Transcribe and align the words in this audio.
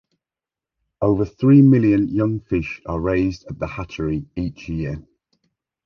Over 0.99 1.25
three 1.25 1.61
million 1.61 2.07
young 2.09 2.39
fish 2.39 2.81
are 2.87 2.99
raised 2.99 3.45
at 3.51 3.59
the 3.59 3.67
hatchery 3.67 4.25
each 4.35 4.67
year. 4.67 5.03